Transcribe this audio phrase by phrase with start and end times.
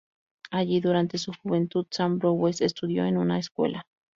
[0.49, 3.85] Allí, durante su juventud, Sam Bowers estudió en una escuela.